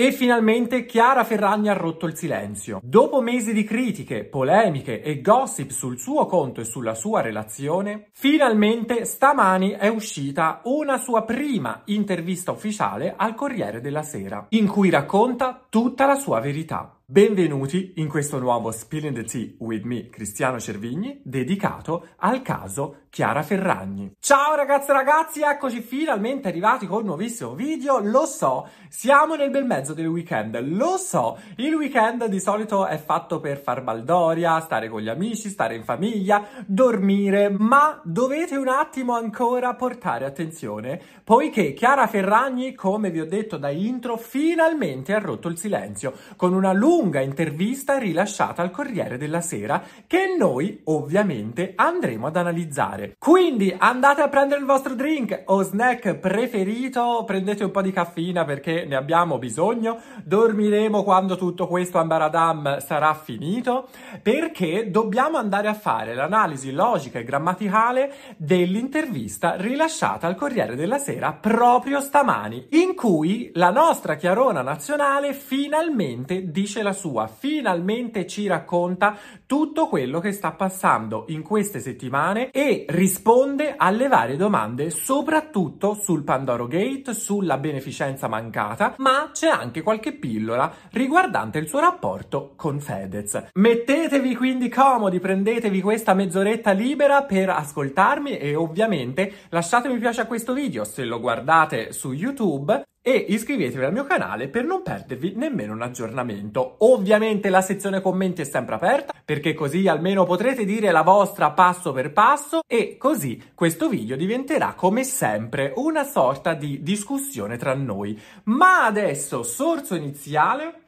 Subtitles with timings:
[0.00, 2.78] E finalmente Chiara Ferragni ha rotto il silenzio.
[2.84, 9.04] Dopo mesi di critiche, polemiche e gossip sul suo conto e sulla sua relazione, finalmente
[9.04, 15.66] stamani è uscita una sua prima intervista ufficiale al Corriere della Sera, in cui racconta
[15.68, 16.97] tutta la sua verità.
[17.10, 23.42] Benvenuti in questo nuovo Spilling the Tea with me, Cristiano Cervigni, dedicato al caso Chiara
[23.42, 24.12] Ferragni.
[24.20, 27.98] Ciao ragazze e ragazzi, eccoci finalmente arrivati con un nuovissimo video.
[28.00, 32.98] Lo so, siamo nel bel mezzo del weekend, lo so, il weekend di solito è
[32.98, 38.68] fatto per far baldoria, stare con gli amici, stare in famiglia, dormire, ma dovete un
[38.68, 45.18] attimo ancora portare attenzione, poiché Chiara Ferragni, come vi ho detto da intro, finalmente ha
[45.18, 50.80] rotto il silenzio con una lunga lunga intervista rilasciata al Corriere della Sera che noi
[50.84, 53.14] ovviamente andremo ad analizzare.
[53.18, 58.44] Quindi andate a prendere il vostro drink o snack preferito, prendete un po' di caffeina
[58.44, 63.88] perché ne abbiamo bisogno, dormiremo quando tutto questo ambaradam sarà finito
[64.20, 71.32] perché dobbiamo andare a fare l'analisi logica e grammaticale dell'intervista rilasciata al Corriere della Sera
[71.32, 78.46] proprio stamani in cui la nostra chiarona nazionale finalmente dice la la sua, finalmente ci
[78.46, 85.94] racconta tutto quello che sta passando in queste settimane e risponde alle varie domande, soprattutto
[85.94, 92.52] sul Pandoro Gate, sulla beneficenza mancata, ma c'è anche qualche pillola riguardante il suo rapporto
[92.56, 93.50] con Fedez.
[93.54, 100.26] Mettetevi quindi comodi, prendetevi questa mezz'oretta libera per ascoltarmi e ovviamente lasciate mi piace a
[100.26, 105.32] questo video se lo guardate su YouTube e iscrivetevi al mio canale per non perdervi
[105.34, 106.74] nemmeno un aggiornamento.
[106.80, 111.92] Ovviamente la sezione commenti è sempre aperta perché così almeno potrete dire la vostra passo
[111.92, 118.20] per passo e così questo video diventerà come sempre una sorta di discussione tra noi.
[118.44, 120.82] Ma adesso, sorso iniziale...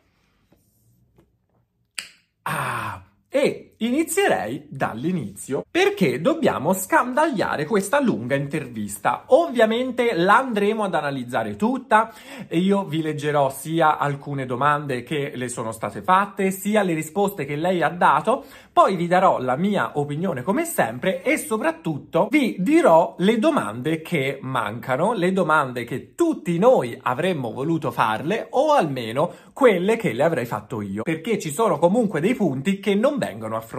[2.43, 9.25] Ah, e inizierei dall'inizio perché dobbiamo scandagliare questa lunga intervista.
[9.29, 12.13] Ovviamente l'andremo ad analizzare tutta
[12.47, 17.45] e io vi leggerò sia alcune domande che le sono state fatte, sia le risposte
[17.45, 22.57] che lei ha dato, poi vi darò la mia opinione come sempre e soprattutto vi
[22.59, 29.33] dirò le domande che mancano, le domande che tutti noi avremmo voluto farle o almeno
[29.53, 33.57] quelle che le avrei fatto io, perché ci sono comunque dei punti che non vengono
[33.57, 33.70] affrontati,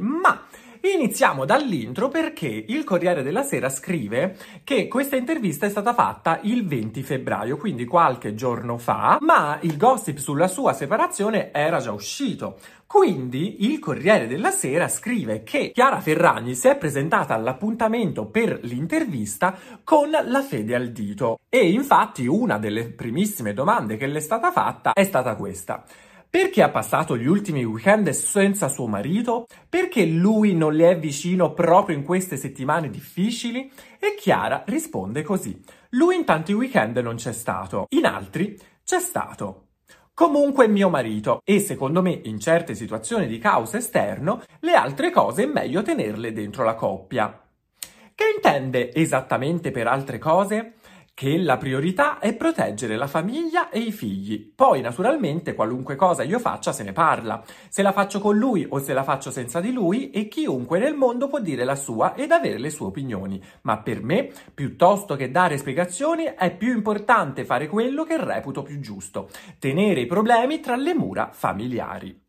[0.00, 0.44] ma
[0.82, 4.34] Iniziamo dall'intro perché il Corriere della Sera scrive
[4.64, 9.76] che questa intervista è stata fatta il 20 febbraio, quindi qualche giorno fa, ma il
[9.76, 12.56] gossip sulla sua separazione era già uscito.
[12.86, 19.54] Quindi il Corriere della Sera scrive che Chiara Ferragni si è presentata all'appuntamento per l'intervista
[19.84, 21.40] con la fede al dito.
[21.50, 25.84] E infatti una delle primissime domande che le è stata fatta è stata questa.
[26.30, 29.46] Perché ha passato gli ultimi weekend senza suo marito?
[29.68, 33.68] Perché lui non le è vicino proprio in queste settimane difficili?
[33.98, 35.60] E Chiara risponde così.
[35.90, 39.70] Lui in tanti weekend non c'è stato, in altri c'è stato.
[40.14, 45.42] Comunque mio marito e secondo me in certe situazioni di caos esterno le altre cose
[45.42, 47.42] è meglio tenerle dentro la coppia.
[48.14, 50.74] Che intende esattamente per altre cose?
[51.20, 54.54] Che la priorità è proteggere la famiglia e i figli.
[54.56, 57.44] Poi, naturalmente, qualunque cosa io faccia se ne parla.
[57.68, 60.94] Se la faccio con lui o se la faccio senza di lui, e chiunque nel
[60.94, 63.38] mondo può dire la sua ed avere le sue opinioni.
[63.64, 68.80] Ma per me, piuttosto che dare spiegazioni, è più importante fare quello che reputo più
[68.80, 72.28] giusto, tenere i problemi tra le mura familiari.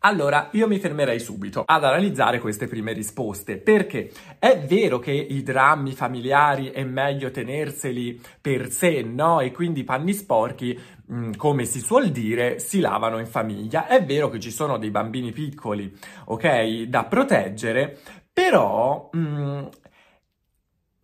[0.00, 5.42] Allora, io mi fermerei subito ad analizzare queste prime risposte, perché è vero che i
[5.42, 9.40] drammi familiari è meglio tenerseli per sé, no?
[9.40, 10.78] E quindi i panni sporchi,
[11.12, 13.86] mm, come si suol dire, si lavano in famiglia.
[13.86, 15.92] È vero che ci sono dei bambini piccoli,
[16.26, 17.98] ok, da proteggere,
[18.32, 19.64] però mh, mm,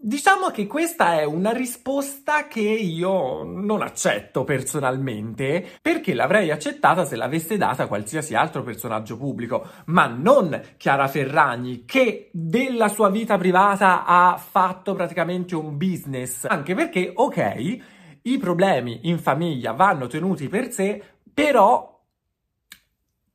[0.04, 7.14] Diciamo che questa è una risposta che io non accetto personalmente, perché l'avrei accettata se
[7.14, 14.04] l'avesse data qualsiasi altro personaggio pubblico, ma non Chiara Ferragni, che della sua vita privata
[14.04, 16.46] ha fatto praticamente un business.
[16.46, 17.76] Anche perché, ok,
[18.22, 21.00] i problemi in famiglia vanno tenuti per sé,
[21.32, 22.02] però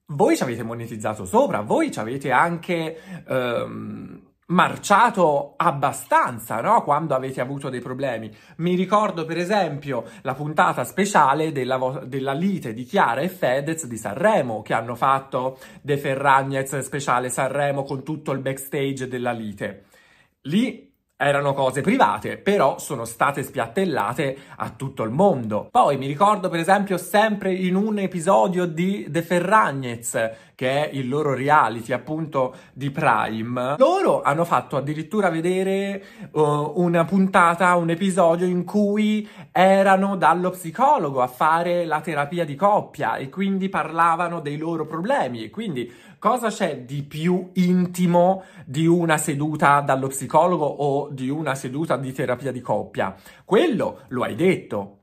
[0.07, 3.23] voi ci avete monetizzato sopra, voi ci avete anche...
[3.25, 4.16] Um,
[4.47, 6.83] marciato abbastanza, no?
[6.83, 8.33] Quando avete avuto dei problemi.
[8.57, 13.85] Mi ricordo, per esempio, la puntata speciale della, vo- della lite di Chiara e Fedez
[13.85, 19.85] di Sanremo, che hanno fatto De Ferragnez speciale Sanremo con tutto il backstage della lite.
[20.41, 20.86] Lì
[21.19, 25.67] erano cose private, però sono state spiattellate a tutto il mondo.
[25.71, 31.09] Poi mi ricordo per esempio sempre in un episodio di The Ferragnez, che è il
[31.09, 38.45] loro reality appunto di Prime, loro hanno fatto addirittura vedere uh, una puntata, un episodio
[38.45, 44.57] in cui erano dallo psicologo a fare la terapia di coppia e quindi parlavano dei
[44.57, 51.09] loro problemi e quindi cosa c'è di più intimo di una seduta dallo psicologo o
[51.09, 53.15] di una seduta di terapia di coppia?
[53.45, 54.99] Quello lo hai detto,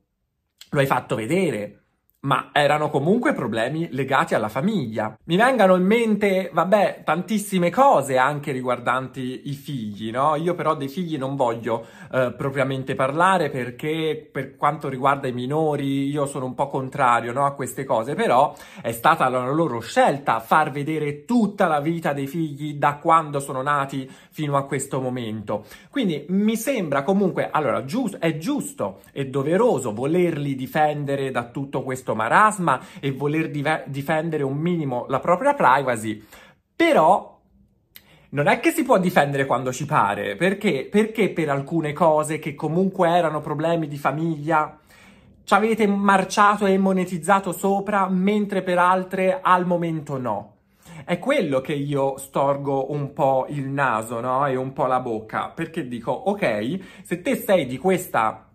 [0.70, 1.83] lo hai fatto vedere
[2.24, 5.16] ma erano comunque problemi legati alla famiglia.
[5.24, 10.34] Mi vengano in mente, vabbè, tantissime cose anche riguardanti i figli, no?
[10.36, 16.08] Io però dei figli non voglio eh, propriamente parlare perché per quanto riguarda i minori
[16.08, 20.40] io sono un po' contrario, no, a queste cose, però è stata la loro scelta
[20.40, 25.64] far vedere tutta la vita dei figli da quando sono nati fino a questo momento.
[25.90, 32.13] Quindi mi sembra comunque, allora, giusto, è giusto e doveroso volerli difendere da tutto questo
[32.14, 36.24] marasma e voler dive- difendere un minimo la propria privacy,
[36.74, 37.32] però
[38.30, 40.88] non è che si può difendere quando ci pare, perché?
[40.90, 44.78] Perché per alcune cose che comunque erano problemi di famiglia
[45.44, 50.52] ci avete marciato e monetizzato sopra, mentre per altre al momento no.
[51.04, 54.46] È quello che io storgo un po' il naso, no?
[54.46, 58.48] E un po' la bocca, perché dico, ok, se te sei di questa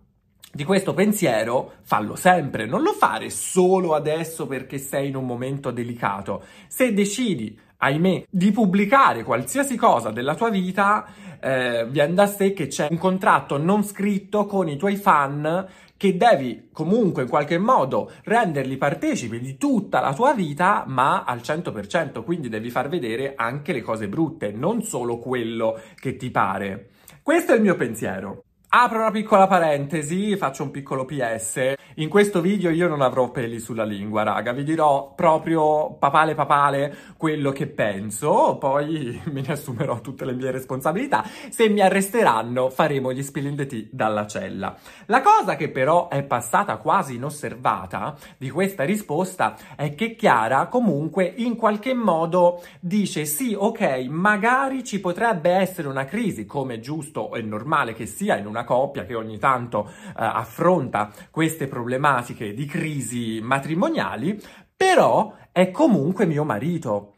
[0.51, 5.71] di questo pensiero, fallo sempre, non lo fare solo adesso perché sei in un momento
[5.71, 6.43] delicato.
[6.67, 11.05] Se decidi, ahimè, di pubblicare qualsiasi cosa della tua vita,
[11.39, 16.15] eh, viene da sé che c'è un contratto non scritto con i tuoi fan che
[16.15, 22.23] devi comunque in qualche modo renderli partecipi di tutta la tua vita, ma al 100%,
[22.23, 26.91] quindi devi far vedere anche le cose brutte, non solo quello che ti pare.
[27.21, 28.43] Questo è il mio pensiero.
[28.71, 31.73] Apro una piccola parentesi, faccio un piccolo PS.
[31.95, 34.51] In questo video io non avrò peli sulla lingua, raga.
[34.51, 40.51] Vi dirò proprio papale papale quello che penso, poi me ne assumerò tutte le mie
[40.51, 41.25] responsabilità.
[41.49, 44.77] Se mi arresteranno faremo gli spillindeti dalla cella.
[45.07, 51.25] La cosa che però è passata quasi inosservata di questa risposta è che Chiara comunque
[51.25, 57.41] in qualche modo dice sì, ok, magari ci potrebbe essere una crisi, come giusto e
[57.41, 62.65] normale che sia in una una coppia che ogni tanto eh, affronta queste problematiche di
[62.65, 64.39] crisi matrimoniali,
[64.75, 67.13] però è comunque mio marito.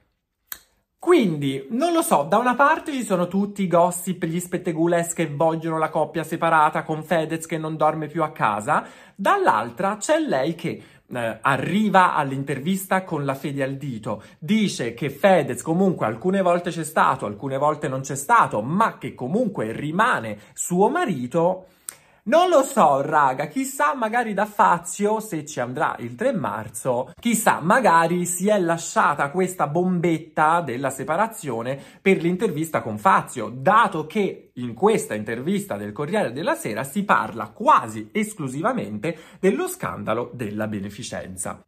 [1.00, 5.28] Quindi, non lo so, da una parte ci sono tutti i gossip, gli spettegules che
[5.28, 8.86] vogliono la coppia separata con Fedez che non dorme più a casa,
[9.16, 15.62] dall'altra c'è lei che eh, arriva all'intervista con la fede al dito, dice che Fedez
[15.62, 20.90] comunque alcune volte c'è stato, alcune volte non c'è stato, ma che comunque rimane suo
[20.90, 21.66] marito,
[22.24, 27.60] non lo so, raga, chissà magari da Fazio, se ci andrà il 3 marzo, chissà
[27.62, 34.76] magari si è lasciata questa bombetta della separazione per l'intervista con Fazio, dato che in
[34.76, 41.66] questa intervista del Corriere della Sera si parla quasi esclusivamente dello scandalo della beneficenza.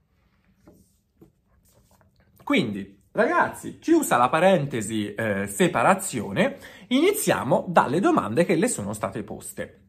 [2.43, 6.57] Quindi, Ragazzi, chiusa la parentesi eh, separazione,
[6.87, 9.82] iniziamo dalle domande che le sono state poste.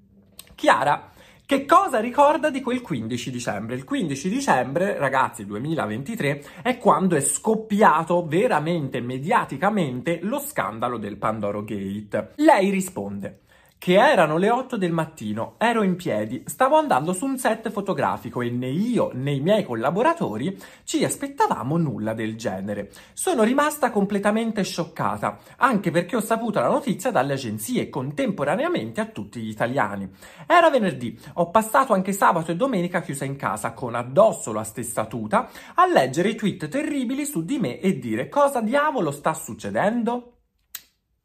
[0.55, 1.11] Chiara,
[1.47, 3.75] che cosa ricorda di quel 15 dicembre?
[3.75, 11.65] Il 15 dicembre, ragazzi, 2023, è quando è scoppiato veramente mediaticamente lo scandalo del Pandoro
[11.65, 12.33] Gate.
[12.37, 13.41] Lei risponde:
[13.79, 18.41] che erano le 8 del mattino, ero in piedi, stavo andando su un set fotografico
[18.41, 22.91] e né io né i miei collaboratori ci aspettavamo nulla del genere.
[23.13, 29.41] Sono rimasta completamente scioccata, anche perché ho saputo la notizia dalle agenzie contemporaneamente a tutti
[29.41, 30.09] gli italiani.
[30.47, 35.05] Era venerdì, ho passato anche sabato e domenica chiusa in casa con addosso la stessa
[35.05, 40.34] tuta a leggere i tweet terribili su di me e dire cosa diavolo sta succedendo?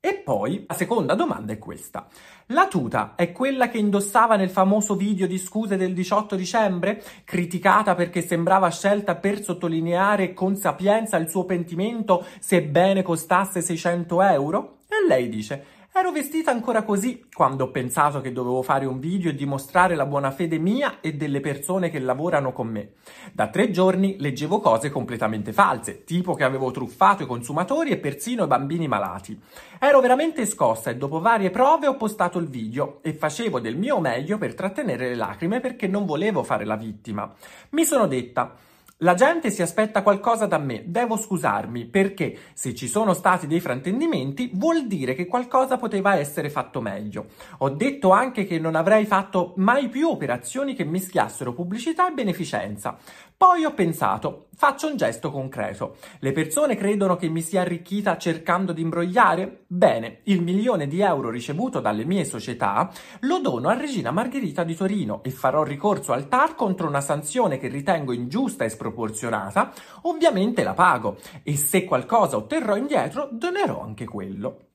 [0.02, 2.08] E poi la seconda domanda è questa.
[2.48, 7.96] La tuta è quella che indossava nel famoso video di scuse del 18 dicembre, criticata
[7.96, 14.78] perché sembrava scelta per sottolineare con sapienza il suo pentimento sebbene costasse 600 euro?
[14.88, 19.32] E lei dice Ero vestita ancora così quando ho pensato che dovevo fare un video
[19.32, 22.92] e dimostrare la buona fede mia e delle persone che lavorano con me.
[23.34, 28.44] Da tre giorni leggevo cose completamente false, tipo che avevo truffato i consumatori e persino
[28.44, 29.38] i bambini malati.
[29.80, 34.00] Ero veramente scossa e dopo varie prove ho postato il video e facevo del mio
[34.00, 37.34] meglio per trattenere le lacrime perché non volevo fare la vittima.
[37.72, 38.56] Mi sono detta
[39.02, 43.62] La gente si aspetta qualcosa da me, devo scusarmi perché se ci sono stati dei
[43.62, 47.28] fraintendimenti vuol dire che qualcosa poteva essere fatto meglio.
[47.60, 52.98] Ho detto anche che non avrei fatto mai più operazioni che mischiassero pubblicità e beneficenza.
[53.40, 55.96] Poi ho pensato, faccio un gesto concreto.
[56.20, 59.64] Le persone credono che mi sia arricchita cercando di imbrogliare?
[59.66, 62.92] Bene, il milione di euro ricevuto dalle mie società
[63.22, 67.58] lo dono a Regina Margherita di Torino e farò ricorso al TAR contro una sanzione
[67.60, 69.72] che ritengo ingiusta e sproporzionata.
[70.02, 74.72] Ovviamente la pago e se qualcosa otterrò indietro donerò anche quello.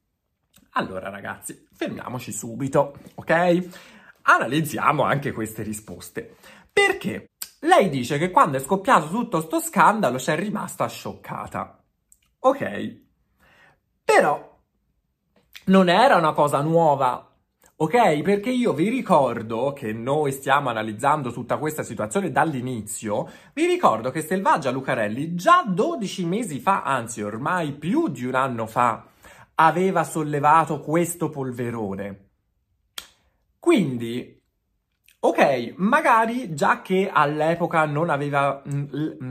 [0.71, 3.69] Allora ragazzi, fermiamoci subito, ok?
[4.23, 6.37] Analizziamo anche queste risposte.
[6.73, 7.29] Perché?
[7.65, 11.83] Lei dice che quando è scoppiato tutto sto scandalo c'è rimasta scioccata.
[12.41, 13.03] Ok.
[14.05, 14.59] Però
[15.67, 17.31] non era una cosa nuova.
[17.77, 24.11] Ok, perché io vi ricordo che noi stiamo analizzando tutta questa situazione dall'inizio, vi ricordo
[24.11, 29.07] che Selvaggia Lucarelli già 12 mesi fa, anzi ormai più di un anno fa,
[29.57, 32.29] aveva sollevato questo polverone.
[33.59, 34.34] Quindi
[35.27, 38.63] Ok, magari già che all'epoca non aveva,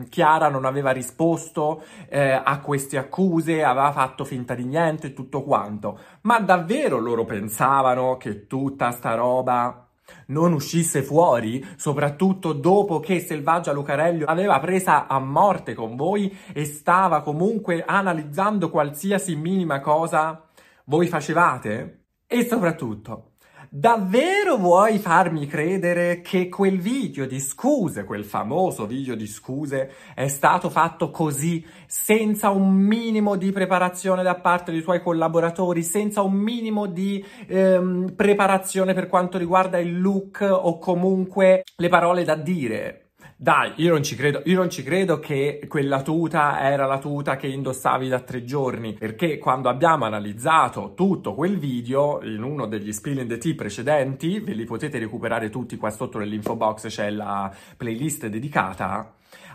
[0.09, 5.43] Chiara non aveva risposto eh, a queste accuse, aveva fatto finta di niente e tutto
[5.43, 9.87] quanto, ma davvero loro pensavano che tutta sta roba
[10.27, 16.65] non uscisse fuori, soprattutto dopo che Selvaggia Lucarelli aveva presa a morte con voi e
[16.65, 20.41] stava comunque analizzando qualsiasi minima cosa
[20.85, 22.05] voi facevate?
[22.25, 23.32] E soprattutto,
[23.75, 30.27] Davvero vuoi farmi credere che quel video di scuse, quel famoso video di scuse, è
[30.27, 36.33] stato fatto così, senza un minimo di preparazione da parte dei tuoi collaboratori, senza un
[36.33, 43.02] minimo di ehm, preparazione per quanto riguarda il look o comunque le parole da dire?
[43.43, 47.35] Dai, io non ci credo, io non ci credo che quella tuta era la tuta
[47.35, 52.93] che indossavi da tre giorni, perché quando abbiamo analizzato tutto quel video, in uno degli
[52.93, 57.09] Spill in the Tea precedenti, ve li potete recuperare tutti qua sotto nell'info box, c'è
[57.09, 59.13] la playlist dedicata,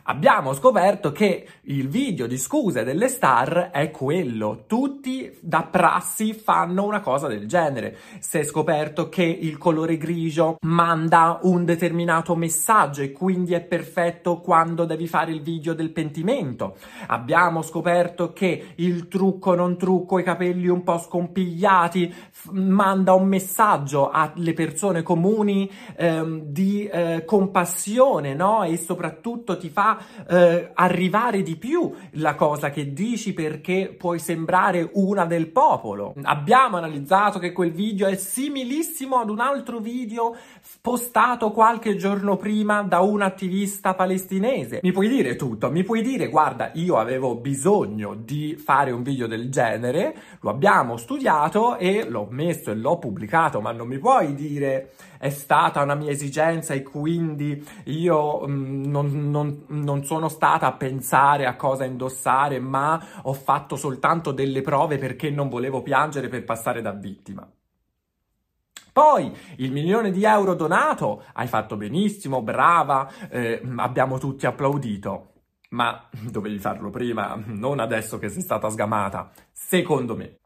[0.09, 4.65] abbiamo scoperto che il video di scuse delle star è quello.
[4.67, 7.97] Tutti da prassi fanno una cosa del genere.
[8.19, 14.39] Si è scoperto che il colore grigio manda un determinato messaggio e quindi è perfetto
[14.41, 16.77] quando devi fare il video del pentimento.
[17.09, 23.27] Abbiamo scoperto che il trucco non trucco, i capelli un po' scompigliati, f- manda un
[23.27, 28.65] messaggio alle persone comuni ehm, di eh, compassione, no?
[28.65, 29.98] E soprattutto ti fa
[30.29, 36.15] eh, arrivare di più la cosa che dici perché puoi sembrare una del popolo.
[36.23, 40.37] Abbiamo analizzato che quel video è similissimo ad un altro video
[40.81, 44.81] postato qualche giorno prima da un attivista palestinese.
[44.83, 49.27] Mi puoi dire tutto, mi puoi dire guarda io avevo bisogno di fare un video
[49.27, 54.35] del genere, lo abbiamo studiato e l'ho messo e l'ho pubblicato, ma non mi puoi
[54.35, 60.29] dire è stata una mia esigenza e quindi io mh, mm, non, non, non sono
[60.29, 65.83] stata a pensare a cosa indossare, ma ho fatto soltanto delle prove perché non volevo
[65.83, 67.49] piangere per passare da vittima.
[68.93, 75.35] Poi il milione di euro donato, hai fatto benissimo, brava, eh, abbiamo tutti applaudito.
[75.71, 80.39] Ma dovevi farlo prima, non adesso che sei stata sgamata, secondo me.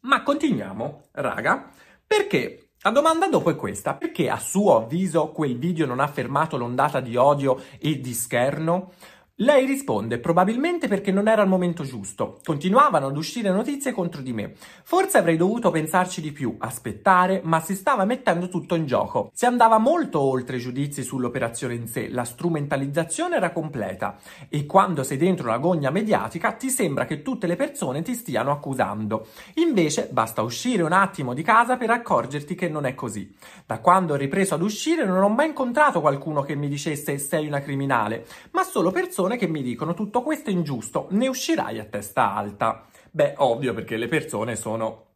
[0.00, 1.70] Ma continuiamo, raga,
[2.04, 6.58] perché la domanda dopo è questa, perché a suo avviso quel video non ha fermato
[6.58, 8.90] l'ondata di odio e di scherno?
[9.38, 12.38] Lei risponde probabilmente perché non era il momento giusto.
[12.44, 14.52] Continuavano ad uscire notizie contro di me.
[14.84, 19.32] Forse avrei dovuto pensarci di più, aspettare, ma si stava mettendo tutto in gioco.
[19.34, 25.02] Si andava molto oltre i giudizi sull'operazione in sé, la strumentalizzazione era completa e quando
[25.02, 29.26] sei dentro la gogna mediatica ti sembra che tutte le persone ti stiano accusando.
[29.54, 33.34] Invece basta uscire un attimo di casa per accorgerti che non è così.
[33.66, 37.48] Da quando ho ripreso ad uscire non ho mai incontrato qualcuno che mi dicesse sei
[37.48, 41.78] una criminale, ma solo persone persone che mi dicono tutto questo è ingiusto, ne uscirai
[41.78, 42.84] a testa alta.
[43.10, 45.06] Beh, ovvio perché le persone sono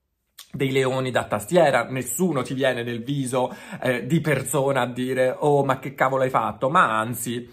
[0.50, 5.62] dei leoni da tastiera, nessuno ti viene nel viso eh, di persona a dire oh
[5.62, 7.52] ma che cavolo hai fatto, ma anzi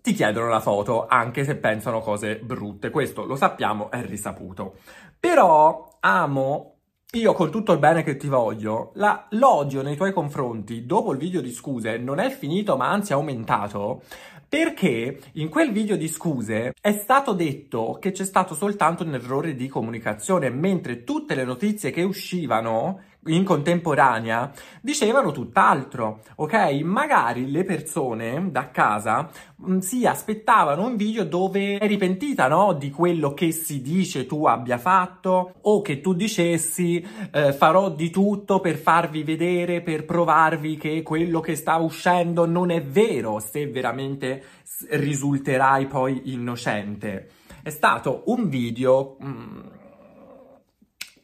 [0.00, 4.76] ti chiedono la foto anche se pensano cose brutte, questo lo sappiamo, è risaputo.
[5.18, 6.76] Però amo
[7.14, 11.18] io con tutto il bene che ti voglio, la, l'odio nei tuoi confronti dopo il
[11.18, 14.02] video di scuse non è finito ma anzi è aumentato
[14.50, 19.54] perché in quel video di scuse è stato detto che c'è stato soltanto un errore
[19.54, 24.50] di comunicazione, mentre tutte le notizie che uscivano in contemporanea
[24.80, 26.80] dicevano tutt'altro, ok?
[26.82, 32.72] Magari le persone da casa mh, mm, si aspettavano un video dove eri pentita, no?
[32.72, 38.08] Di quello che si dice tu abbia fatto o che tu dicessi eh, farò di
[38.08, 43.66] tutto per farvi vedere, per provarvi che quello che sta uscendo non è vero, se
[43.66, 44.42] veramente
[44.88, 47.28] risulterai poi innocente.
[47.62, 49.16] È stato un video...
[49.20, 49.79] Mh, mm,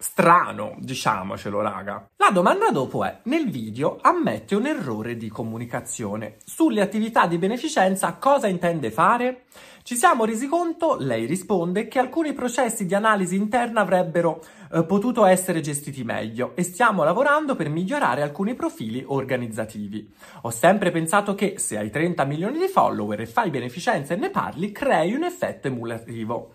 [0.08, 2.08] strano, diciamocelo raga.
[2.18, 6.36] La domanda dopo è, nel video ammette un errore di comunicazione.
[6.44, 9.46] Sulle attività di beneficenza cosa intende fare?
[9.82, 15.24] Ci siamo resi conto, lei risponde, che alcuni processi di analisi interna avrebbero eh, potuto
[15.24, 20.12] essere gestiti meglio e stiamo lavorando per migliorare alcuni profili organizzativi.
[20.42, 24.30] Ho sempre pensato che se hai 30 milioni di follower e fai beneficenza e ne
[24.30, 26.54] parli, crei un effetto emulativo.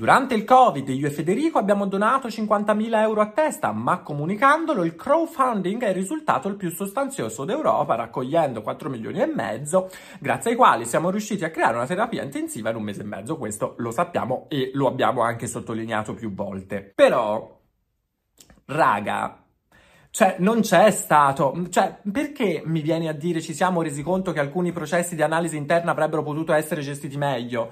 [0.00, 4.96] Durante il Covid io e Federico abbiamo donato 50.000 euro a testa, ma comunicandolo il
[4.96, 10.86] crowdfunding è risultato il più sostanzioso d'Europa, raccogliendo 4 milioni e mezzo, grazie ai quali
[10.86, 13.36] siamo riusciti a creare una terapia intensiva in un mese e mezzo.
[13.36, 16.92] Questo lo sappiamo e lo abbiamo anche sottolineato più volte.
[16.94, 17.60] Però,
[18.64, 19.44] raga,
[20.08, 21.66] cioè, non c'è stato.
[21.68, 25.58] Cioè, perché mi vieni a dire ci siamo resi conto che alcuni processi di analisi
[25.58, 27.70] interna avrebbero potuto essere gestiti meglio?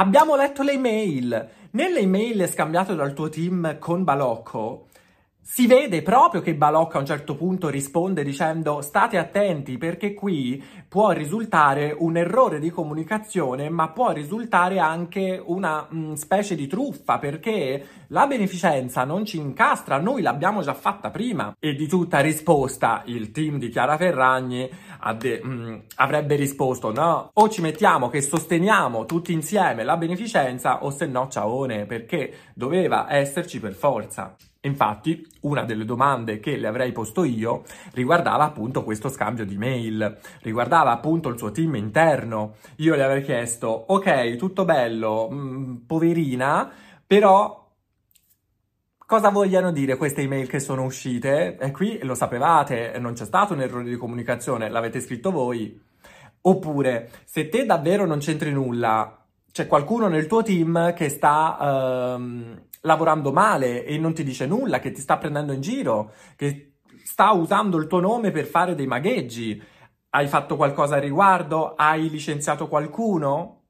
[0.00, 1.48] Abbiamo letto le email.
[1.72, 4.86] Nelle email scambiate dal tuo team con Balocco,
[5.50, 10.62] si vede proprio che Balocco a un certo punto risponde dicendo state attenti perché qui
[10.86, 16.66] può risultare un errore di comunicazione ma può risultare anche una mh, mm, specie di
[16.66, 22.20] truffa perché la beneficenza non ci incastra, noi l'abbiamo già fatta prima e di tutta
[22.20, 24.70] risposta il team di Chiara Ferragni
[25.16, 30.84] de- mh, mm, avrebbe risposto no o ci mettiamo che sosteniamo tutti insieme la beneficenza
[30.84, 34.36] o se no ciaone perché doveva esserci per forza.
[34.62, 37.62] Infatti, una delle domande che le avrei posto io
[37.92, 42.56] riguardava appunto questo scambio di mail, riguardava appunto il suo team interno.
[42.76, 46.70] Io le avrei chiesto, ok, tutto bello, mh, mm, poverina,
[47.06, 47.66] però
[48.98, 51.56] cosa vogliono dire queste email che sono uscite?
[51.56, 55.80] E qui lo sapevate, non c'è stato un errore di comunicazione, l'avete scritto voi.
[56.40, 62.16] Oppure, se te davvero non c'entri nulla, c'è qualcuno nel tuo team che sta...
[62.18, 66.74] Uh, lavorando male e non ti dice nulla, che ti sta prendendo in giro, che
[67.04, 69.62] sta usando il tuo nome per fare dei magheggi.
[70.10, 71.74] Hai fatto qualcosa al riguardo?
[71.74, 73.62] Hai licenziato qualcuno?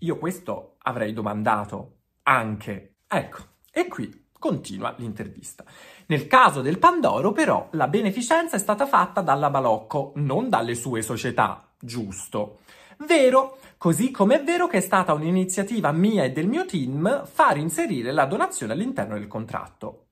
[0.00, 2.96] Io questo avrei domandato anche.
[3.08, 3.38] Ecco,
[3.70, 5.64] e qui continua l'intervista.
[6.06, 11.02] Nel caso del Pandoro, però, la beneficenza è stata fatta dalla Balocco, non dalle sue
[11.02, 12.60] società, giusto?
[12.98, 17.58] Vero, così come è vero che è stata un'iniziativa mia e del mio team far
[17.58, 20.06] inserire la donazione all'interno del contratto.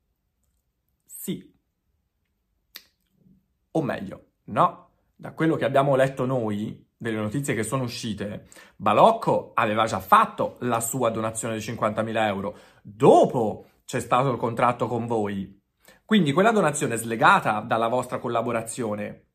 [1.06, 1.52] Sì.
[3.72, 4.82] O meglio, no.
[5.16, 10.56] Da quello che abbiamo letto noi, delle notizie che sono uscite, Balocco aveva già fatto
[10.60, 12.58] la sua donazione di 50.000 euro.
[12.82, 15.60] Dopo c'è stato il contratto con voi.
[16.04, 19.28] Quindi quella donazione è slegata dalla vostra collaborazione.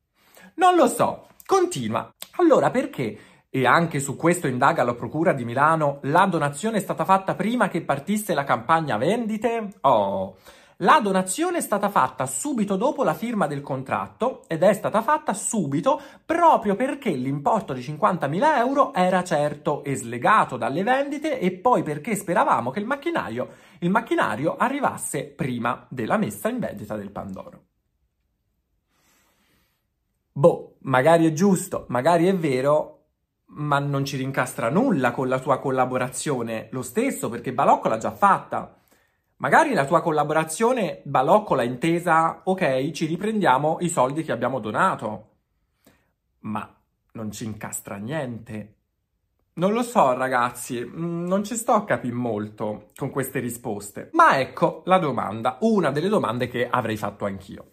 [0.56, 1.28] Non lo so.
[1.46, 2.14] Continua.
[2.38, 7.04] Allora perché e anche su questo indaga la Procura di Milano, la donazione è stata
[7.04, 9.70] fatta prima che partisse la campagna vendite?
[9.82, 10.36] Oh,
[10.82, 15.34] la donazione è stata fatta subito dopo la firma del contratto ed è stata fatta
[15.34, 21.84] subito proprio perché l'importo di 50.000 euro era certo e slegato dalle vendite e poi
[21.84, 27.64] perché speravamo che il macchinario, il macchinario arrivasse prima della messa in vendita del Pandoro.
[30.32, 32.99] Boh, magari è giusto, magari è vero,
[33.52, 38.12] ma non ci rincastra nulla con la tua collaborazione lo stesso, perché Balocco l'ha già
[38.12, 38.76] fatta.
[39.38, 45.28] Magari la tua collaborazione Balocco l'ha intesa, ok, ci riprendiamo i soldi che abbiamo donato,
[46.42, 46.76] ma
[47.14, 48.74] non ci incastra niente.
[49.54, 54.10] Non lo so, ragazzi, mm, non ci sto a capire molto con queste risposte.
[54.14, 57.72] Ma ecco la domanda, una delle domande che avrei fatto anch'io.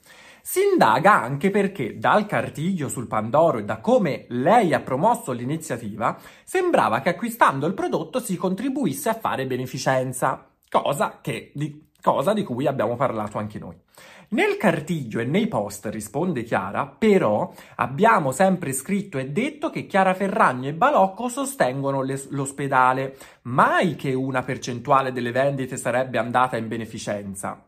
[0.48, 6.16] Si indaga anche perché dal cartiglio sul Pandoro e da come lei ha promosso l'iniziativa,
[6.44, 12.44] sembrava che acquistando il prodotto si contribuisse a fare beneficenza, cosa, che, di, cosa di
[12.44, 13.74] cui abbiamo parlato anche noi.
[14.28, 20.14] Nel cartiglio e nei post, risponde Chiara, però abbiamo sempre scritto e detto che Chiara
[20.14, 26.68] Ferragni e Balocco sostengono le, l'ospedale, mai che una percentuale delle vendite sarebbe andata in
[26.68, 27.66] beneficenza.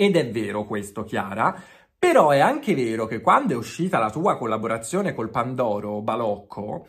[0.00, 1.62] Ed è vero questo, Chiara,
[1.98, 6.86] però è anche vero che quando è uscita la tua collaborazione col Pandoro Balocco,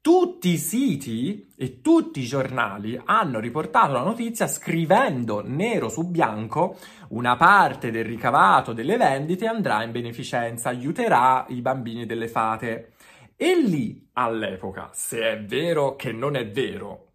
[0.00, 6.78] tutti i siti e tutti i giornali hanno riportato la notizia scrivendo nero su bianco
[7.08, 12.94] una parte del ricavato delle vendite andrà in beneficenza, aiuterà i bambini delle fate.
[13.36, 17.08] E lì, all'epoca, se è vero che non è vero,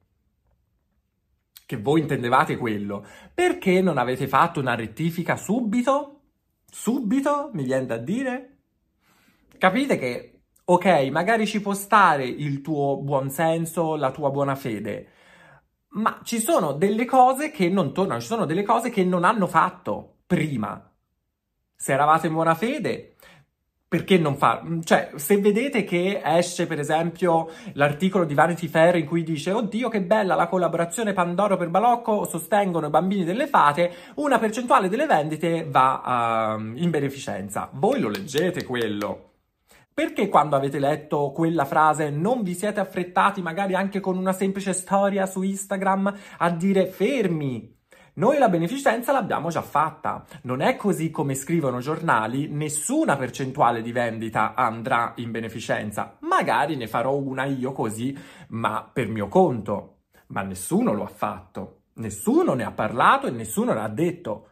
[1.69, 6.21] che voi intendevate quello, perché non avete fatto una rettifica subito?
[6.65, 8.57] Subito, mi viene da dire?
[9.55, 15.09] Capite che ok, magari ci può stare il tuo buon senso, la tua buona fede,
[15.89, 19.45] ma ci sono delle cose che non tornano, ci sono delle cose che non hanno
[19.45, 20.91] fatto prima.
[21.75, 23.13] Se eravate in buona fede,
[23.89, 24.63] perché non fa?
[24.83, 29.89] Cioè, se vedete che esce, per esempio, l'articolo di Vanity Fair in cui dice Oddio,
[29.89, 35.07] che bella la collaborazione Pandoro per Balocco, sostengono i bambini delle fate, una percentuale delle
[35.07, 37.67] vendite va uh, in beneficenza.
[37.73, 39.31] Voi lo leggete quello.
[39.91, 44.73] Perché quando avete letto quella frase non vi siete affrettati, magari anche con una semplice
[44.73, 47.78] storia su Instagram, a dire fermi?
[48.19, 50.25] Noi la beneficenza l'abbiamo già fatta.
[50.41, 56.17] Non è così come scrivono giornali, nessuna percentuale di vendita andrà in beneficenza.
[56.19, 58.13] Magari ne farò una io così,
[58.49, 59.99] ma per mio conto.
[60.27, 61.83] Ma nessuno lo ha fatto.
[61.93, 64.48] Nessuno ne ha parlato e nessuno ne ha detto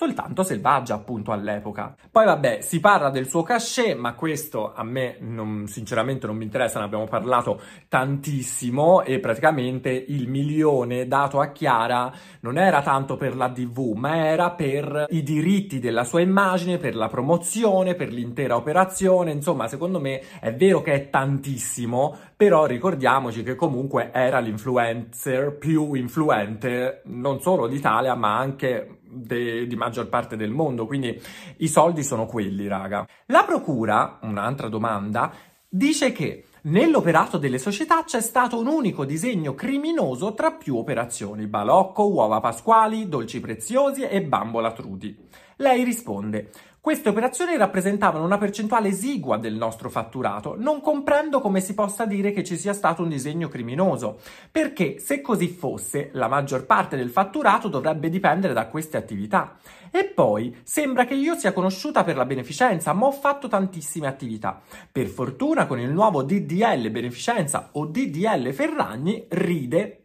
[0.00, 1.94] soltanto selvaggia appunto all'epoca.
[2.10, 6.44] Poi vabbè, si parla del suo cachet, ma questo a me non, sinceramente non mi
[6.44, 12.10] interessa, ne abbiamo parlato tantissimo e praticamente il milione dato a Chiara
[12.40, 16.96] non era tanto per la DV, ma era per i diritti della sua immagine, per
[16.96, 23.42] la promozione, per l'intera operazione, insomma, secondo me è vero che è tantissimo, però ricordiamoci
[23.42, 30.36] che comunque era l'influencer più influente non solo d'Italia, ma anche de, di maggior parte
[30.36, 31.20] del mondo, quindi
[31.58, 33.06] i soldi sono quelli, raga.
[33.26, 35.32] La procura, un'altra domanda,
[35.68, 42.06] dice che Nell'operato delle società c'è stato un unico disegno criminoso tra più operazioni: balocco,
[42.06, 45.16] uova pasquali, dolci preziosi e bambola trudi.
[45.56, 46.50] Lei risponde:
[46.82, 50.54] queste operazioni rappresentavano una percentuale esigua del nostro fatturato.
[50.56, 54.18] Non comprendo come si possa dire che ci sia stato un disegno criminoso,
[54.50, 59.58] perché se così fosse, la maggior parte del fatturato dovrebbe dipendere da queste attività.
[59.90, 64.58] E poi sembra che io sia conosciuta per la beneficenza, ma ho fatto tantissime attività.
[64.90, 70.04] Per fortuna con il nuovo DDL beneficenza o DDL Ferragni ride.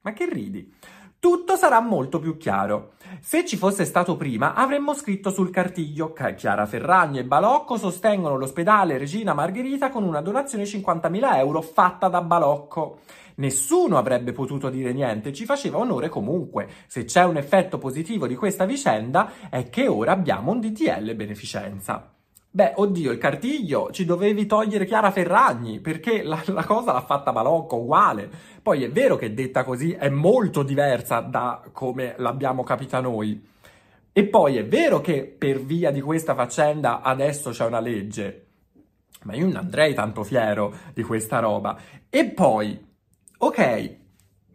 [0.00, 0.72] Ma che ridi?
[1.20, 2.92] tutto sarà molto più chiaro.
[3.20, 8.98] Se ci fosse stato prima, avremmo scritto sul cartiglio Chiara Ferragni e Balocco sostengono l'ospedale
[8.98, 13.00] Regina Margherita con una donazione di 50.000 euro fatta da Balocco.
[13.36, 16.68] Nessuno avrebbe potuto dire niente, ci faceva onore comunque.
[16.86, 22.17] Se c'è un effetto positivo di questa vicenda è che ora abbiamo un DTL beneficenza.
[22.50, 27.30] Beh, oddio, il cartiglio ci dovevi togliere Chiara Ferragni perché la, la, cosa l'ha fatta
[27.30, 28.30] Balocco uguale.
[28.62, 33.46] Poi è vero che detta così è molto diversa da come l'abbiamo capita noi.
[34.12, 38.46] E poi è vero che per via di questa faccenda adesso c'è una legge.
[39.24, 41.78] Ma io non andrei tanto fiero di questa roba.
[42.08, 42.82] E poi,
[43.38, 43.96] ok,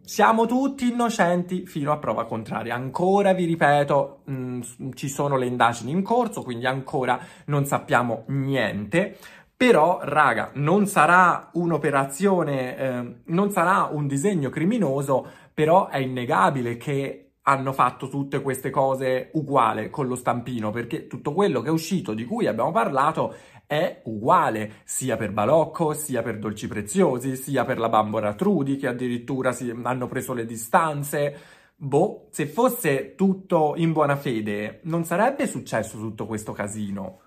[0.04, 2.74] siamo tutti innocenti fino a prova contraria.
[2.74, 8.24] Ancora, vi ripeto, mh, mm, ci sono le indagini in corso, quindi ancora non sappiamo
[8.28, 9.16] niente.
[9.56, 17.24] Però, raga, non sarà un'operazione, eh, non sarà un disegno criminoso, però è innegabile che
[17.46, 22.14] hanno fatto tutte queste cose uguale con lo stampino, perché tutto quello che è uscito,
[22.14, 23.34] di cui abbiamo parlato,
[23.66, 28.88] è uguale sia per Balocco, sia per Dolci Preziosi, sia per la bambola Trudi che
[28.88, 31.36] addirittura si, hanno preso le distanze.
[31.76, 37.20] Boh, se fosse tutto in buona fede, non sarebbe successo tutto questo casino.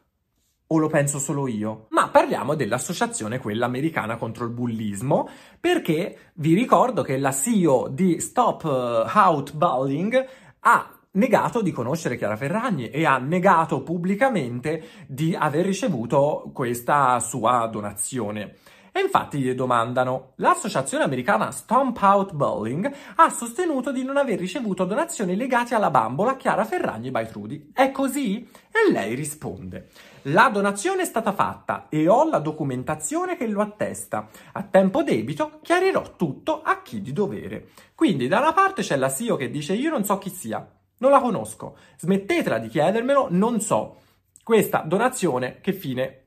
[0.70, 1.88] O lo penso solo io?
[1.92, 8.20] Ma parliamo dell'associazione quella americana contro il bullismo, perché vi ricordo che la CEO di
[8.20, 10.28] Stop Out Bullying
[10.60, 17.68] ha negato di conoscere Chiara Ferragni e ha negato pubblicamente di aver ricevuto questa sua
[17.68, 18.56] donazione.
[18.92, 24.86] E infatti gli domandano, l'associazione americana Stomp Out Bowling ha sostenuto di non aver ricevuto
[24.86, 27.70] donazioni legate alla bambola Chiara Ferragni by Trudy.
[27.74, 28.48] È così?
[28.72, 29.90] E lei risponde,
[30.24, 34.28] la donazione è stata fatta e ho la documentazione che lo attesta.
[34.54, 37.68] A tempo debito chiarirò tutto a chi di dovere.
[37.94, 40.68] Quindi da una parte c'è la CEO che dice io non so chi sia,
[40.98, 41.78] non la conosco.
[41.98, 43.98] Smettetela di chiedermelo, non so
[44.44, 46.26] questa donazione che fine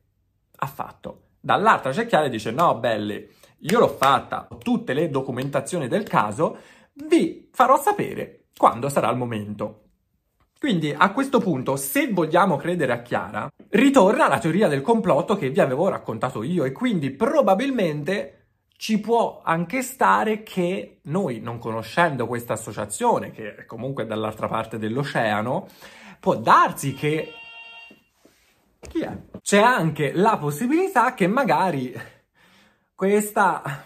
[0.57, 1.29] ha fatto.
[1.41, 3.27] Dall'altra c'è Chiara e dice no, belli,
[3.61, 6.59] io l'ho fatta, ho tutte le documentazioni del caso,
[6.93, 9.85] vi farò sapere quando sarà il momento.
[10.59, 15.49] Quindi a questo punto, se vogliamo credere a Chiara, ritorna la teoria del complotto che
[15.49, 18.40] vi avevo raccontato io e quindi probabilmente
[18.81, 24.79] ci può anche stare che noi, non conoscendo questa associazione, che è comunque dall'altra parte
[24.79, 25.69] dell'oceano,
[26.19, 27.31] può darsi che...
[28.81, 29.15] Chi è?
[29.43, 31.95] C'è anche la possibilità che magari
[32.95, 33.85] questa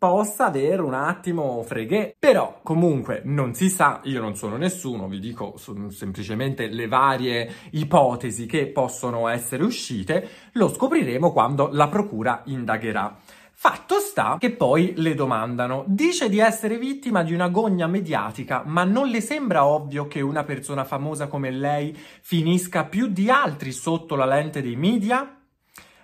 [0.00, 2.14] possa avere un attimo freghe.
[2.16, 5.56] Però comunque non si sa, io non sono nessuno, vi dico
[5.90, 13.18] semplicemente le varie ipotesi che possono essere uscite, lo scopriremo quando la procura indagherà.
[13.62, 15.84] Fatto sta che poi le domandano.
[15.86, 20.44] Dice di essere vittima di una gogna mediatica, ma non le sembra ovvio che una
[20.44, 25.42] persona famosa come lei finisca più di altri sotto la lente dei media?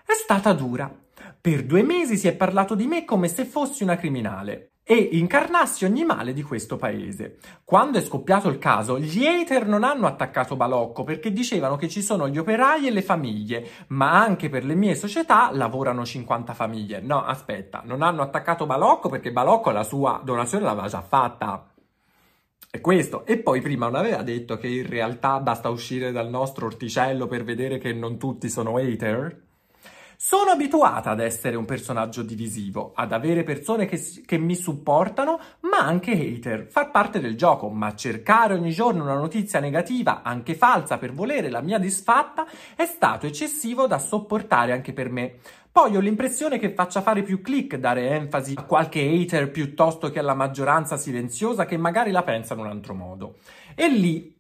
[0.05, 1.06] È stata dura.
[1.41, 5.85] Per due mesi si è parlato di me come se fossi una criminale e incarnassi
[5.85, 7.39] ogni male di questo paese.
[7.65, 12.01] Quando è scoppiato il caso, gli hater non hanno attaccato Balocco perché dicevano che ci
[12.03, 17.01] sono gli operai e le famiglie, ma anche per le mie società lavorano 50 famiglie.
[17.01, 21.69] No, aspetta, non hanno attaccato Balocco perché Balocco la sua donazione l'aveva già fatta.
[22.71, 23.27] È questo.
[23.27, 27.43] E poi prima non aveva detto che in realtà basta uscire dal nostro orticello per
[27.43, 29.46] vedere che non tutti sono hater?
[30.19, 35.79] Sono abituata ad essere un personaggio divisivo, ad avere persone che, che, mi supportano, ma
[35.79, 36.69] anche hater.
[36.71, 41.51] Far parte del gioco, ma cercare ogni giorno una notizia negativa, anche falsa, per volere
[41.51, 45.35] la mia disfatta, è stato eccessivo da sopportare anche per me.
[45.71, 50.21] Poi ho l'impressione che faccia fare più click dare enfasi a qualche hater piuttosto che
[50.21, 53.35] alla maggioranza silenziosa che magari la pensa in un altro modo.
[53.75, 54.36] E lì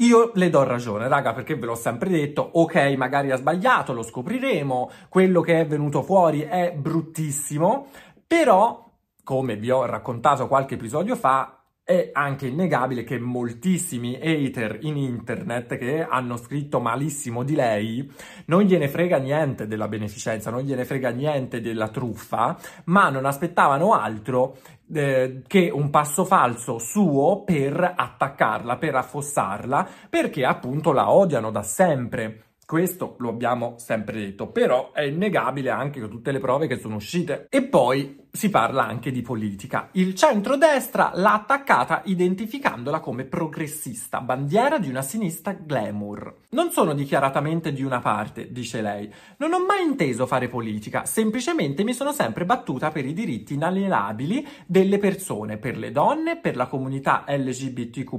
[0.00, 4.02] io le do ragione, raga, perché ve l'ho sempre detto, ok, magari ha sbagliato, lo
[4.02, 7.88] scopriremo, quello che è venuto fuori è bruttissimo,
[8.26, 8.90] però,
[9.24, 11.57] come vi ho raccontato qualche episodio fa,
[11.88, 18.12] è anche innegabile che moltissimi hater in internet che hanno scritto malissimo di lei
[18.48, 23.94] non gliene frega niente della beneficenza, non gliene frega niente della truffa, ma non aspettavano
[23.94, 24.58] altro
[24.92, 31.62] eh, che un passo falso suo per attaccarla, per affossarla, perché appunto la odiano da
[31.62, 32.42] sempre.
[32.66, 36.96] Questo lo abbiamo sempre detto, però è innegabile anche con tutte le prove che sono
[36.96, 37.46] uscite.
[37.48, 39.88] E poi si parla anche di politica.
[39.92, 46.36] Il centrodestra l'ha attaccata identificandola come progressista, bandiera di una sinistra glamour.
[46.50, 49.12] Non sono dichiaratamente di una parte, dice lei.
[49.38, 54.46] Non ho mai inteso fare politica, semplicemente mi sono sempre battuta per i diritti inalienabili
[54.66, 58.16] delle persone, per le donne, per la comunità LGBTQ,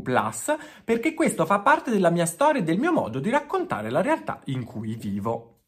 [0.83, 4.41] perché questo fa parte della mia storia e del mio modo di raccontare la realtà
[4.45, 5.58] in cui vivo.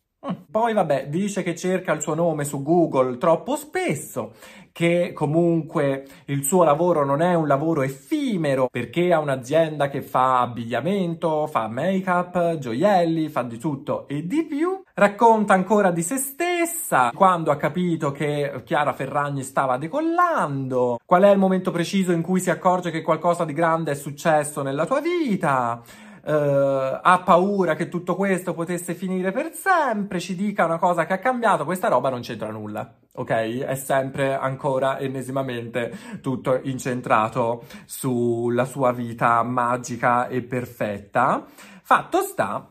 [0.52, 4.34] Poi vabbè, dice che cerca il suo nome su Google troppo spesso,
[4.72, 10.42] che comunque il suo lavoro non è un lavoro effimero perché ha un'azienda che fa
[10.42, 14.84] abbigliamento, fa make-up, gioielli, fa di tutto e di più.
[14.94, 21.32] Racconta ancora di se stessa, quando ha capito che Chiara Ferragni stava decollando, qual è
[21.32, 25.02] il momento preciso in cui si accorge che qualcosa di grande è successo nella tua
[25.02, 25.82] vita
[26.24, 31.14] Uh, ha paura che tutto questo potesse finire per sempre, ci dica una cosa che
[31.14, 33.30] ha cambiato, questa roba non c'entra nulla, ok?
[33.62, 41.44] È sempre ancora ennesimamente tutto incentrato sulla sua vita magica e perfetta.
[41.82, 42.68] Fatto sta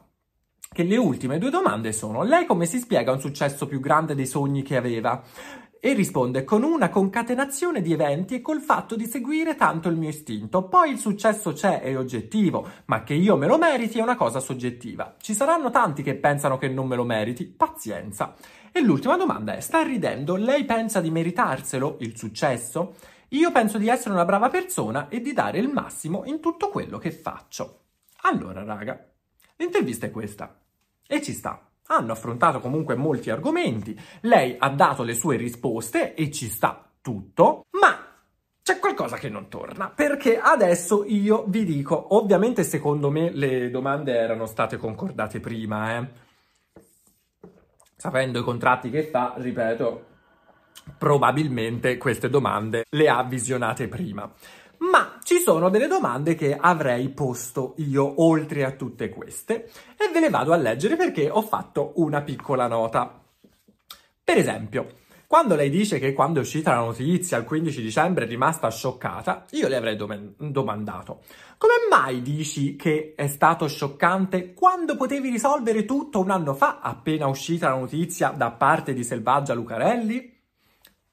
[0.73, 4.27] che le ultime due domande sono: lei come si spiega un successo più grande dei
[4.27, 5.21] sogni che aveva?
[5.83, 10.11] E risponde con una concatenazione di eventi e col fatto di seguire tanto il mio
[10.11, 10.65] istinto.
[10.65, 14.41] Poi il successo c'è, è oggettivo, ma che io me lo meriti è una cosa
[14.41, 15.15] soggettiva.
[15.19, 18.35] Ci saranno tanti che pensano che non me lo meriti, pazienza.
[18.71, 20.37] E l'ultima domanda è, sta ridendo?
[20.37, 22.97] Lei pensa di meritarselo, il successo?
[23.29, 26.99] Io penso di essere una brava persona e di dare il massimo in tutto quello
[26.99, 27.85] che faccio.
[28.25, 29.03] Allora, raga,
[29.57, 30.61] l'intervista è questa.
[31.07, 36.31] E ci sta hanno affrontato comunque molti argomenti, lei ha dato le sue risposte e
[36.31, 38.07] ci sta tutto, ma
[38.63, 44.15] c'è qualcosa che non torna, perché adesso io vi dico, ovviamente secondo me le domande
[44.15, 46.09] erano state concordate prima, eh.
[47.97, 50.07] Sapendo i contratti che fa, ripeto,
[50.97, 54.31] probabilmente queste domande le ha visionate prima.
[54.81, 60.21] Ma ci sono delle domande che avrei posto io oltre a tutte queste e ve
[60.21, 63.23] le vado a leggere perché ho fatto una piccola nota.
[64.25, 64.87] Per esempio,
[65.27, 69.45] quando lei dice che quando è uscita la notizia il 15 dicembre è rimasta scioccata,
[69.51, 71.23] io le avrei dom- domandato:
[71.59, 77.27] come mai dici che è stato scioccante quando potevi risolvere tutto un anno fa, appena
[77.27, 80.39] uscita la notizia da parte di Selvaggia Lucarelli?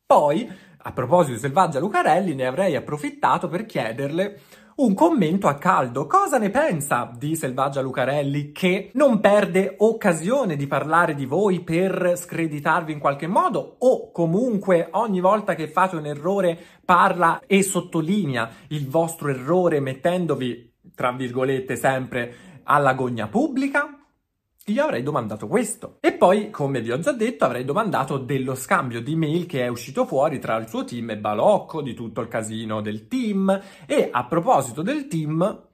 [0.06, 0.50] Poi
[0.88, 4.40] a proposito di Selvaggia Lucarelli, ne avrei approfittato per chiederle
[4.76, 6.08] un commento a caldo.
[6.08, 12.14] Cosa ne pensa di Selvaggia Lucarelli che non perde occasione di parlare di voi per
[12.16, 18.50] screditarvi in qualche modo o comunque ogni volta che fate un errore parla e sottolinea
[18.70, 23.97] il vostro errore mettendovi, tra virgolette, sempre alla gogna pubblica?
[24.70, 25.96] Gli avrei domandato questo.
[26.02, 29.70] E poi, come vi ho già detto, avrei domandato dello scambio di mail che è
[29.70, 33.62] uscito fuori tra il suo team e Balocco, di tutto il casino del team.
[33.86, 35.68] E a proposito del team,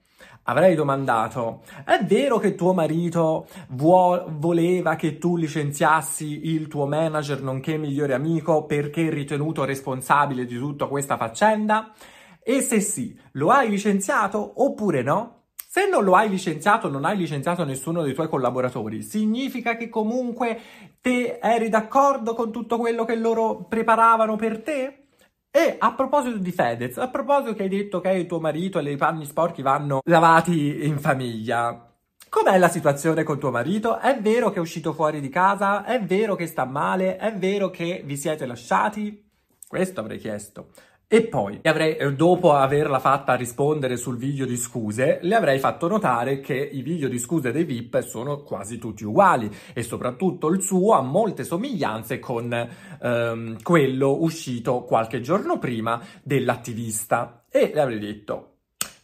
[0.44, 7.42] avrei domandato: è vero che tuo marito vuo- voleva che tu licenziassi il tuo manager
[7.42, 11.92] nonché migliore amico perché ritenuto responsabile di tutta questa faccenda?
[12.40, 15.43] E se sì, lo hai licenziato oppure no?
[15.74, 20.56] Se non lo hai licenziato, non hai licenziato nessuno dei tuoi collaboratori, significa che comunque
[21.00, 25.06] te eri d'accordo con tutto quello che loro preparavano per te?
[25.50, 28.96] E a proposito di Fedez, a proposito che hai detto che tuo marito e i
[28.96, 31.92] panni sporchi vanno lavati in famiglia,
[32.28, 33.98] com'è la situazione con tuo marito?
[33.98, 35.82] È vero che è uscito fuori di casa?
[35.82, 37.16] È vero che sta male?
[37.16, 39.28] È vero che vi siete lasciati?
[39.66, 40.68] Questo avrei chiesto.
[41.06, 45.86] E poi, avrei, eh, dopo averla fatta rispondere sul video di scuse, le avrei fatto
[45.86, 50.62] notare che i video di scuse dei VIP sono quasi tutti uguali e soprattutto il
[50.62, 52.68] suo ha molte somiglianze con
[53.00, 57.44] ehm, quello uscito qualche giorno prima dell'attivista.
[57.50, 58.56] E le avrei detto,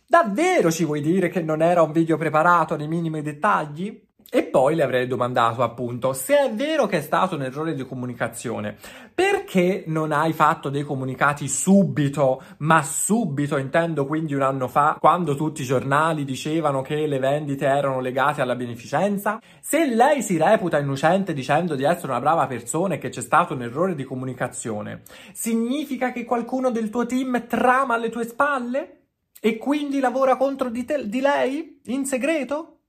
[0.06, 4.08] davvero ci vuoi dire che non era un video preparato nei minimi dettagli?
[4.32, 7.84] E poi le avrei domandato appunto se è vero che è stato un errore di
[7.84, 8.76] comunicazione,
[9.12, 15.34] perché non hai fatto dei comunicati subito, ma subito intendo quindi un anno fa, quando
[15.34, 19.40] tutti i giornali dicevano che le vendite erano legate alla beneficenza?
[19.60, 23.54] Se lei si reputa innocente dicendo di essere una brava persona e che c'è stato
[23.54, 29.06] un errore di comunicazione, significa che qualcuno del tuo team trama alle tue spalle?
[29.40, 31.80] E quindi lavora contro di, te, di lei?
[31.86, 32.79] In segreto?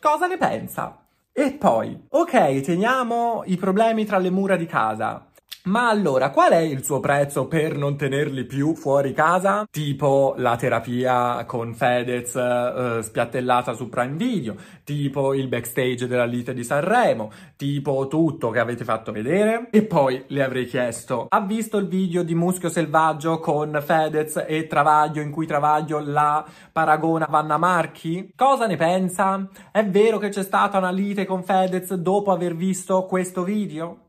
[0.00, 1.06] Cosa ne pensa?
[1.32, 5.26] E poi, ok, teniamo i problemi tra le mura di casa.
[5.66, 9.66] Ma allora, qual è il suo prezzo per non tenerli più fuori casa?
[9.68, 16.54] Tipo la terapia con Fedez uh, spiattellata su Prime Video, tipo il backstage della lite
[16.54, 19.66] di Sanremo, tipo tutto che avete fatto vedere.
[19.72, 24.68] E poi le avrei chiesto, ha visto il video di Muschio Selvaggio con Fedez e
[24.68, 28.30] Travaglio in cui Travaglio la paragona Vanna Marchi?
[28.36, 29.48] Cosa ne pensa?
[29.72, 34.05] È vero che c'è stata una lite con Fedez dopo aver visto questo video?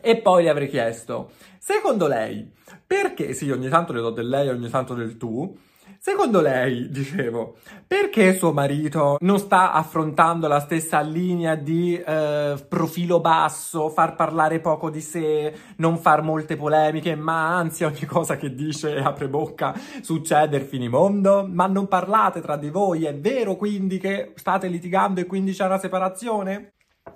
[0.00, 2.50] E poi le avrei chiesto, secondo lei,
[2.86, 5.56] perché, sì, ogni tanto le do del lei, ogni tanto del tu,
[5.98, 7.56] secondo lei, dicevo,
[7.86, 14.60] perché suo marito non sta affrontando la stessa linea di eh, profilo basso, far parlare
[14.60, 19.28] poco di sé, non far molte polemiche, ma anzi ogni cosa che dice e apre
[19.28, 21.46] bocca succede il finimondo?
[21.50, 25.64] Ma non parlate tra di voi, è vero quindi che state litigando e quindi c'è
[25.64, 26.74] una separazione?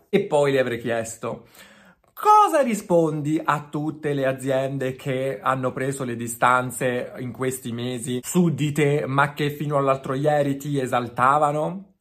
[0.08, 1.46] E poi le avrei chiesto,
[2.22, 8.50] Cosa rispondi a tutte le aziende che hanno preso le distanze in questi mesi su
[8.50, 11.94] di te, ma che fino all'altro ieri ti esaltavano?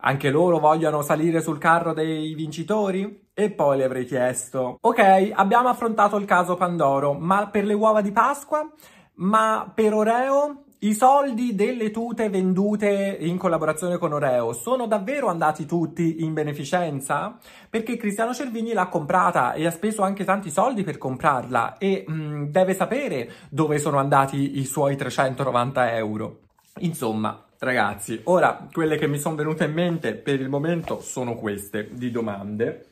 [0.00, 3.28] Anche loro vogliono salire sul carro dei vincitori?
[3.32, 8.02] E poi le avrei chiesto: Ok, abbiamo affrontato il caso Pandoro, ma per le uova
[8.02, 8.70] di Pasqua?
[9.14, 10.64] Ma per Oreo?
[10.80, 17.36] I soldi delle tute vendute in collaborazione con Oreo sono davvero andati tutti in beneficenza?
[17.68, 22.12] Perché Cristiano Cervini l'ha comprata e ha speso anche tanti soldi per comprarla e mh,
[22.12, 26.42] mm, deve sapere dove sono andati i suoi 390 euro.
[26.78, 31.88] Insomma, ragazzi, ora quelle che mi sono venute in mente per il momento sono queste
[31.90, 32.86] di domande.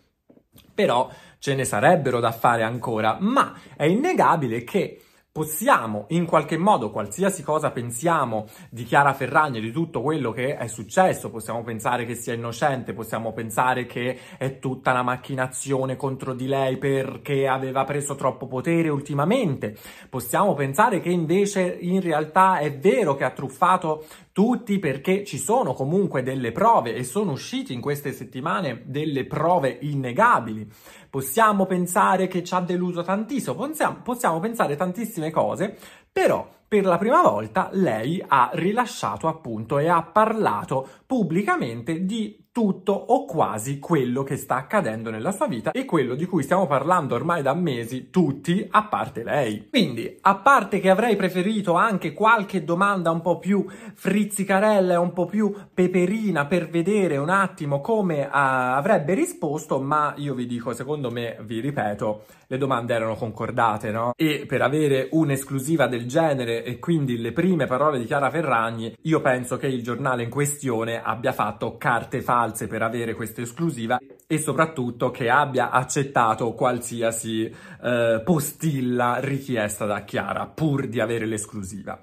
[0.74, 5.02] Però ce ne sarebbero da fare ancora, ma è innegabile che
[5.36, 10.66] possiamo in qualche modo, qualsiasi cosa pensiamo di Chiara Ferragni, di tutto quello che è
[10.66, 16.46] successo, possiamo pensare che sia innocente, possiamo pensare che è tutta una macchinazione contro di
[16.46, 19.76] lei perché aveva preso troppo potere ultimamente,
[20.08, 25.72] possiamo pensare che invece in realtà è vero che ha truffato tutti perché ci sono
[25.72, 30.70] comunque delle prove e sono uscite in queste settimane delle prove innegabili.
[31.08, 35.78] Possiamo pensare che ci ha deluso tantissimo, possiamo, possiamo pensare tantissime cose,
[36.12, 42.92] però per la prima volta lei ha rilasciato appunto e ha parlato pubblicamente di tutto
[42.92, 47.14] o quasi quello che sta accadendo nella sua vita e quello di cui stiamo parlando
[47.14, 49.68] ormai da mesi tutti, a parte lei.
[49.68, 55.12] Quindi, a parte che avrei preferito anche qualche domanda un po' più frizzicarella e un
[55.12, 60.72] po' più peperina per vedere un attimo come uh, avrebbe risposto, ma io vi dico,
[60.72, 64.12] secondo me, vi ripeto, le domande erano concordate, no?
[64.16, 69.20] E per avere un'esclusiva del genere e quindi le prime parole di Chiara Ferragni, io
[69.20, 74.38] penso che il giornale in questione abbia fatto carte false per avere questa esclusiva e
[74.38, 77.44] soprattutto che abbia accettato qualsiasi
[77.82, 82.00] eh, postilla richiesta da Chiara pur di avere l'esclusiva.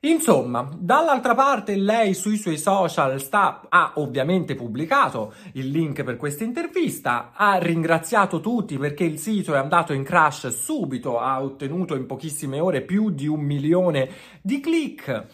[0.00, 6.44] Insomma, dall'altra parte lei sui suoi social sta, ha ovviamente pubblicato il link per questa
[6.44, 12.06] intervista, ha ringraziato tutti perché il sito è andato in crash subito, ha ottenuto in
[12.06, 14.08] pochissime ore più di un milione
[14.40, 15.26] di click.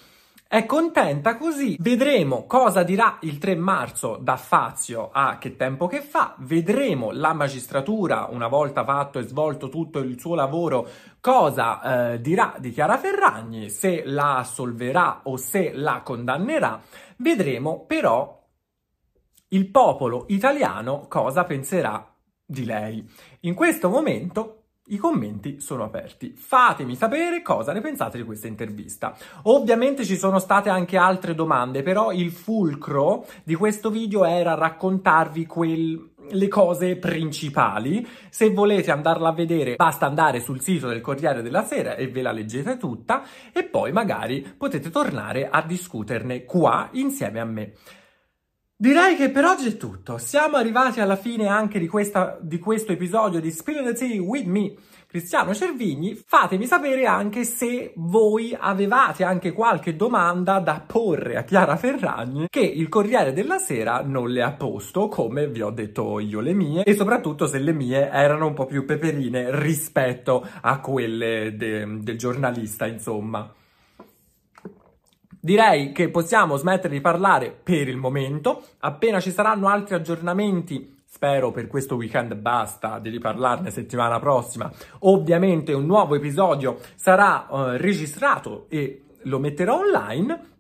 [0.54, 1.76] È contenta così.
[1.80, 6.36] Vedremo cosa dirà il 3 marzo da Fazio a Che tempo che fa.
[6.38, 10.86] Vedremo la magistratura, una volta fatto e svolto tutto il suo lavoro,
[11.20, 16.80] cosa eh, dirà di Chiara Ferragni, se la assolverà o se la condannerà.
[17.16, 18.40] Vedremo però
[19.48, 22.14] il popolo italiano cosa penserà
[22.46, 23.04] di lei.
[23.40, 26.34] In questo momento i commenti sono aperti.
[26.36, 29.16] Fatemi sapere cosa ne pensate di questa intervista.
[29.44, 35.46] Ovviamente ci sono state anche altre domande, però il fulcro di questo video era raccontarvi
[35.46, 38.06] quel le cose principali.
[38.30, 42.22] Se volete andarla a vedere, basta andare sul sito del Corriere della Sera e ve
[42.22, 43.22] la leggete tutta
[43.52, 47.72] e poi magari potete tornare a discuterne qua insieme a me.
[48.84, 50.18] Direi che per oggi è tutto.
[50.18, 54.44] Siamo arrivati alla fine anche di, questa, di questo episodio di Spill the Tea with
[54.44, 54.74] me,
[55.06, 56.22] Cristiano Cervigni.
[56.26, 62.60] Fatemi sapere anche se voi avevate anche qualche domanda da porre a Chiara Ferragni che
[62.60, 66.84] il Corriere della Sera non le ha posto, come vi ho detto io le mie,
[66.84, 72.18] e soprattutto se le mie erano un po' più peperine rispetto a quelle de, del
[72.18, 73.50] giornalista, insomma.
[75.44, 78.64] Direi che possiamo smettere di parlare per il momento.
[78.78, 84.72] Appena ci saranno altri aggiornamenti, spero per questo weekend basta, di riparlarne settimana prossima.
[85.00, 90.52] Ovviamente un nuovo episodio sarà uh, registrato e lo metterò online.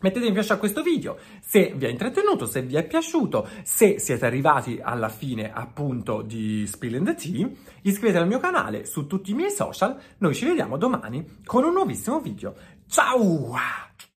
[0.00, 4.00] Mettete mi piace a questo video se vi è intrattenuto, se vi è piaciuto, se
[4.00, 7.48] siete arrivati alla fine appunto di Spill the Tea,
[7.82, 11.74] iscrivetevi al mio canale su tutti i miei social, noi ci vediamo domani con un
[11.74, 12.56] nuovissimo video.
[12.88, 13.91] Ciao!